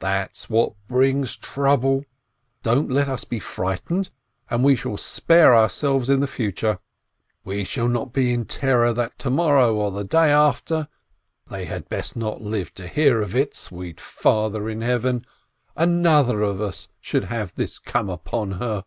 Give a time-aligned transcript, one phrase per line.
[0.00, 2.04] That's what brings trouble.
[2.62, 4.10] Don't let us be frightened,
[4.50, 6.78] and we shall spare ourselves in the future.
[7.42, 10.88] We shall not be in terror that to morrow or the day after
[11.48, 15.24] (they had best not live to hear of it, sweet Father in Heaven!)
[15.74, 18.84] another of us should have this come upon her!"